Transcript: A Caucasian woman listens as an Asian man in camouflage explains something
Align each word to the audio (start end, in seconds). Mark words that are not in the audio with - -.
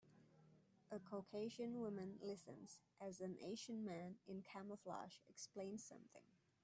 A 0.89 0.97
Caucasian 0.99 1.79
woman 1.79 2.17
listens 2.23 2.79
as 2.99 3.21
an 3.21 3.37
Asian 3.39 3.85
man 3.85 4.15
in 4.27 4.41
camouflage 4.41 5.17
explains 5.29 5.83
something 5.83 6.23